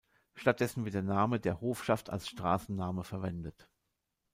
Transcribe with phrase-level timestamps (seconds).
[0.33, 3.69] Stattdessen wird der Name der Hofschaft als Straßenname verwendet.